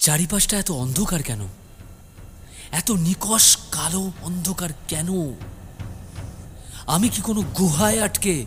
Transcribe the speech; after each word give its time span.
চারিপাশটা 0.00 0.58
এত 0.58 0.70
অন্ধকার 0.70 1.22
কেন? 1.22 1.42
এত 2.72 2.90
নিকষ 2.90 3.56
কালো 3.70 4.12
অন্ধকার 4.22 4.70
কেন? 4.88 5.08
আমি 6.86 7.08
কি 7.08 7.20
কোনো 7.22 7.40
গুহায় 7.42 8.02
আটকে, 8.02 8.46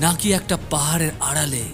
নাকি 0.00 0.32
একটা 0.32 0.56
পাহাড়ের 0.70 1.10
আড়ালে? 1.20 1.64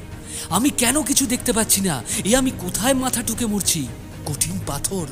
আমি 0.50 0.70
কেন 0.70 1.02
কিছু 1.02 1.26
দেখতে 1.26 1.52
পাচ্ছি 1.52 1.80
না? 1.80 2.02
এ 2.24 2.36
আমি 2.36 2.50
কোথায় 2.50 2.94
মাথা 2.94 3.22
টুকে 3.22 3.46
মরছি? 3.46 3.88
কঠিন 4.26 4.60
পাথর, 4.66 5.06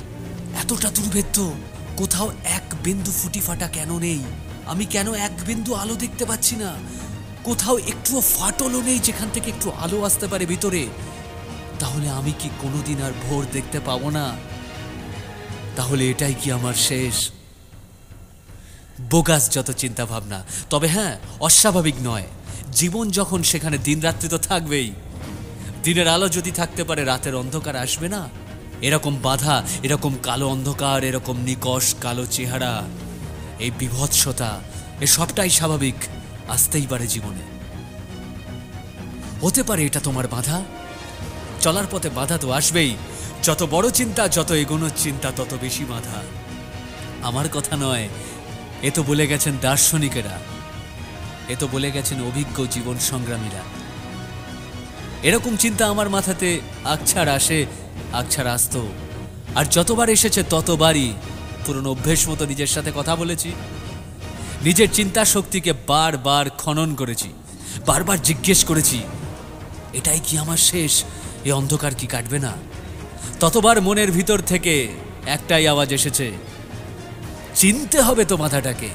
এতটা 0.63 0.91
দুর্ভেদ্য, 0.91 1.53
কোথাও 1.97 2.29
এক 2.45 2.67
বিন্দু 2.83 3.11
ফুটি 3.11 3.41
ফাটা 3.41 3.69
কেন 3.69 3.99
নেই? 3.99 4.21
আমি 4.67 4.85
কেন 4.85 5.15
এক 5.15 5.33
বিন্দু 5.47 5.75
আলো 5.75 5.95
দেখতে 5.97 6.25
পাচ্ছি 6.25 6.57
না? 6.57 6.71
কোথাও 7.45 7.79
একটুও 7.79 8.21
ফাটলও 8.21 8.81
নেই 8.83 8.99
যেখান 8.99 9.29
থেকে 9.35 9.51
একটু 9.51 9.71
আলো 9.71 10.05
আসতে 10.05 10.27
পারে 10.29 10.47
ভিতরে। 10.47 10.87
তাহলে 11.79 12.11
আমি 12.11 12.33
কি 12.39 12.49
কোনোদিন 12.61 13.03
আর 13.03 13.13
ভোর 13.23 13.47
দেখতে 13.53 13.81
পাবো 13.81 14.11
না? 14.11 14.37
তাহলে 15.77 16.11
এটাই 16.11 16.35
কি 16.35 16.53
আমার 16.53 16.75
শেষ? 16.75 17.31
বোগাস 19.11 19.51
যত 19.51 19.71
চিন্তা 19.71 20.07
ভাবনা 20.07 20.45
তবে 20.71 20.89
হ্যাঁ 20.89 21.19
অস্বাভাবিক 21.41 21.95
নয়। 22.03 22.27
জীবন 22.73 23.11
যখন 23.11 23.43
সেখানে 23.43 23.79
দিনরাত্রি 23.79 24.29
তো 24.29 24.39
থাকবেই। 24.39 24.93
দিনের 25.83 26.09
আলো 26.09 26.29
যদি 26.29 26.51
থাকতে 26.51 26.85
পারে, 26.85 27.05
রাতের 27.05 27.35
অন্ধকার 27.35 27.77
আসবে 27.77 28.09
না? 28.09 28.29
এরকম 28.83 29.17
বাধা, 29.23 29.63
এরকম 29.83 30.17
কালো 30.23 30.49
অন্ধকার, 30.49 31.05
এরকম 31.05 31.37
নিকষ 31.41 31.95
কালো 31.95 32.27
চেহারা, 32.27 32.83
এই 33.59 33.71
বিভৎসতা, 33.79 34.61
এ 35.01 35.07
সবটাই 35.07 35.51
স্বাভাবিক, 35.51 35.95
আসতেই 36.49 36.87
পারে 36.87 37.07
জীবনে। 37.07 37.45
হতে 39.43 39.63
পারে 39.63 39.87
এটা 39.87 40.01
তোমার 40.01 40.29
বাধা? 40.29 40.63
চলার 41.61 41.87
পথে 41.91 42.09
বাধা 42.11 42.37
তো 42.39 42.49
আসবেই। 42.53 42.93
যত 43.43 43.61
বড় 43.71 43.91
চিন্তা, 43.91 44.29
যত 44.29 44.51
এগোনোর 44.53 44.91
চিন্তা, 44.97 45.29
তত 45.37 45.53
বেশি 45.61 45.85
বাধা। 45.85 46.19
আমার 47.23 47.47
কথা 47.55 47.77
নয়, 47.77 48.09
এ 48.83 48.91
তো 48.95 49.03
বলে 49.03 49.27
গেছেন 49.27 49.55
দার্শনিকেরা। 49.61 50.37
এ 51.49 51.55
তো 51.59 51.67
বলে 51.73 51.91
গেছেন 51.91 52.19
অভিজ্ঞ 52.27 52.57
জীবন 52.71 52.97
সংগ্রামীরা। 52.99 53.63
এরকম 55.23 55.57
চিন্তা 55.57 55.85
আমার 55.89 56.09
মাথাতে 56.09 56.49
আকছাড় 56.85 57.31
আসে 57.33 57.67
আকছাড় 58.13 58.51
আসতো। 58.51 58.89
আর 59.55 59.65
যতবার 59.65 60.09
এসেছে 60.09 60.41
ততবারই 60.51 61.13
পুরনো 61.65 61.91
অভ্যেস 61.91 62.29
মতো 62.29 62.43
নিজের 62.47 62.67
সাথে 62.67 62.91
কথা 62.97 63.17
বলেছি। 63.17 63.51
নিজের 64.63 64.89
চিন্তা 64.93 65.23
শক্তিকে 65.25 65.73
বারবার 65.87 66.51
খনন 66.51 66.95
করেছি। 66.95 67.29
বারবার 67.87 68.19
জিজ্ঞেস 68.23 68.65
করেছি, 68.65 68.99
এটাই 69.93 70.21
কি 70.27 70.39
আমার 70.39 70.61
শেষ? 70.71 70.93
এই 71.47 71.53
অন্ধকার 71.59 71.93
কি 72.01 72.07
কাটবে 72.15 72.39
না? 72.47 72.53
ততবার 73.41 73.77
মনের 73.87 74.11
ভিতর 74.19 74.39
থেকে 74.53 74.75
একটাই 75.37 75.65
আওয়াজ 75.73 75.91
এসেছে, 75.99 76.27
চিনতে 77.61 77.99
হবে 78.07 78.23
তো 78.31 78.35
মাথাটাকে, 78.43 78.91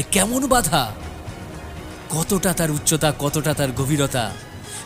এ 0.00 0.02
কেমন 0.14 0.42
বাধা? 0.52 0.82
কতটা 2.14 2.50
তার 2.58 2.70
উচ্চতা, 2.76 3.08
কতটা 3.24 3.52
তার 3.58 3.70
গভীরতা? 3.80 4.24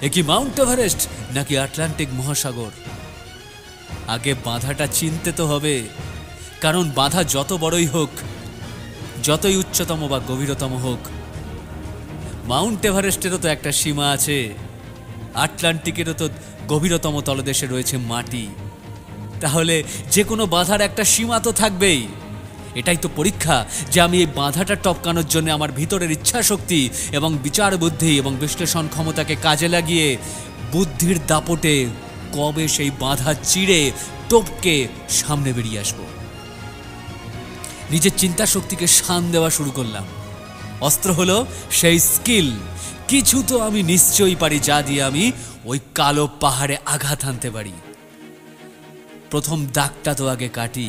এ 0.07 0.09
কি 0.15 0.21
মাউন্ট 0.31 0.57
এভারেস্ট 0.63 1.01
নাকি 1.37 1.55
আটলান্টিক 1.65 2.09
মহাসাগর? 2.19 2.73
আগে 4.15 4.33
বাধাটা 4.49 4.87
চিনতে 4.99 5.31
তো 5.39 5.45
হবে, 5.53 5.75
কারণ 6.65 6.85
বাধা 6.99 7.21
যত 7.35 7.51
বড়ই 7.65 7.89
হোক, 7.95 8.13
যতই 9.27 9.57
উচ্চতম 9.63 10.01
বা 10.13 10.19
গভীরতম 10.31 10.73
হোক, 10.85 11.03
মাউন্ট 12.51 12.83
এভারেস্টেরও 12.89 13.39
তো 13.43 13.49
একটা 13.55 13.71
সীমা 13.81 14.07
আছে, 14.17 14.39
আটলান্টিকেরও 15.45 16.15
তো 16.21 16.27
গভীরতম 16.69 17.21
তলদেশে 17.21 17.67
রয়েছে 17.67 17.97
মাটি। 17.97 18.47
তাহলে 19.41 19.85
যে 20.11 20.25
কোনো 20.25 20.47
বাধার 20.47 20.81
একটা 20.81 21.05
সীমা 21.05 21.41
তো 21.41 21.53
থাকবেই। 21.53 22.07
এটাই 22.75 22.97
তো 22.97 23.09
পরীক্ষা 23.17 23.67
যে 23.93 24.01
আমি 24.01 24.19
এই 24.19 24.27
বাধাটা 24.35 24.75
টপকানোর 24.75 25.27
জন্য 25.29 25.51
আমার 25.51 25.73
ভিতরের 25.73 26.11
ইচ্ছা 26.11 26.43
শক্তি 26.43 26.89
এবং 27.13 27.39
বিচার 27.43 27.77
বুদ্ধি 27.77 28.19
এবং 28.19 28.37
বিশ্লেষণ 28.37 28.89
ক্ষমতাকে 28.89 29.37
কাজে 29.43 29.69
লাগিয়ে 29.69 30.17
বুদ্ধির 30.73 31.19
দাপটে 31.27 31.87
কবে 32.33 32.69
সেই 32.69 32.91
বাধা 33.01 33.35
চিড়ে 33.45 33.93
টপকে 34.31 34.89
সামনে 35.09 35.53
বেরিয়ে 35.53 35.81
আসব। 35.81 35.99
নিজের 37.91 38.15
চিন্তা 38.17 38.47
শক্তিকে 38.47 38.87
শান 38.87 39.23
দেওয়া 39.33 39.51
শুরু 39.51 39.71
করলাম। 39.71 40.05
অস্ত্র 40.81 41.13
হলো 41.13 41.47
সেই 41.71 41.99
স্কিল। 41.99 42.53
কিছু 43.09 43.43
তো 43.49 43.61
আমি 43.61 43.83
নিশ্চয়ই 43.83 44.37
পারি 44.37 44.59
যা 44.59 44.83
দিয়ে 44.83 45.03
আমি 45.03 45.33
ওই 45.65 45.79
কালো 45.95 46.29
পাহাড়ে 46.41 46.77
আঘাত 46.87 47.25
আনতে 47.25 47.51
পারি। 47.51 47.73
প্রথম 49.31 49.67
দাগটা 49.73 50.15
তো 50.15 50.29
আগে 50.29 50.49
কাটি, 50.49 50.89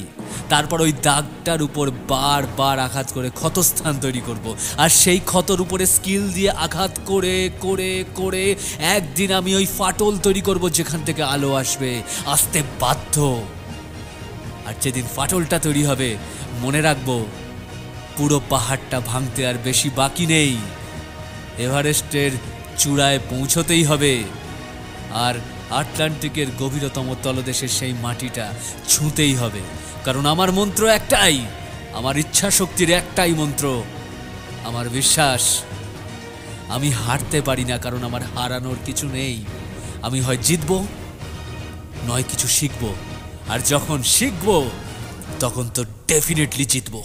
তারপর 0.50 0.82
ওই 0.82 0.94
দাগটার 1.02 1.62
উপর 1.62 1.92
বার 2.08 2.44
বার 2.58 2.80
আঘাত 2.80 3.08
করে 3.14 3.30
ক্ষতস্থান 3.30 3.96
তৈরি 4.02 4.22
করব। 4.28 4.56
আর 4.78 4.90
সেই 4.90 5.20
ক্ষতর 5.20 5.60
উপরে 5.62 5.86
স্কিল 5.86 6.24
দিয়ে 6.30 6.50
আঘাত 6.50 6.94
করে 7.06 7.50
করে 7.60 8.04
করে 8.16 8.56
একদিন 8.80 9.32
আমি 9.32 9.56
ওই 9.56 9.66
ফাটল 9.78 10.18
তৈরি 10.18 10.42
করব 10.42 10.70
যেখান 10.70 11.02
থেকে 11.06 11.24
আলো 11.24 11.54
আসবে, 11.54 12.02
আসতে 12.26 12.64
বাধ্য। 12.80 13.16
আর 14.68 14.74
যেদিন 14.82 15.06
ফাটলটা 15.16 15.60
তৈরি 15.60 15.84
হবে, 15.86 16.18
মনে 16.62 16.82
রাখব 16.82 17.26
পুরো 18.18 18.42
পাহাড়টা 18.50 19.00
ভাঙতে 19.00 19.48
আর 19.48 19.54
বেশি 19.64 19.90
বাকি 19.90 20.26
নেই। 20.26 20.58
এভারেস্টের 21.58 22.32
চূড়ায় 22.78 23.20
পৌঁছতেই 23.30 23.84
হবে। 23.84 24.24
আর 25.12 25.36
আটলান্টিকের 25.70 26.48
গভীরতম 26.60 27.16
তলদেশের 27.24 27.68
সেই 27.68 27.94
মাটিটা 27.94 28.54
ছুঁতেই 28.88 29.36
হবে। 29.36 29.60
কারণ 30.06 30.26
আমার 30.26 30.52
মন্ত্র 30.52 30.88
একটাই, 30.88 31.42
আমার 31.94 32.18
ইচ্ছা 32.18 32.52
শক্তির 32.52 32.90
একটাই 32.90 33.34
মন্ত্র, 33.34 33.84
আমার 34.64 34.90
বিশ্বাস। 34.90 35.62
আমি 36.70 36.92
হারতে 36.92 37.42
পারি 37.42 37.66
না 37.66 37.78
কারণ 37.78 38.04
আমার 38.04 38.22
হারানোর 38.36 38.78
কিছু 38.86 39.08
নেই। 39.08 39.44
আমি 40.02 40.22
হয় 40.22 40.38
জিতব, 40.38 40.88
নয় 42.08 42.24
কিছু 42.30 42.48
শিখব। 42.48 42.96
আর 43.50 43.60
যখন 43.60 44.04
শিখব, 44.04 44.70
তখন 45.40 45.70
তো 45.70 45.84
ডেফিনেটলি 46.08 46.66
জিতবো। 46.66 47.04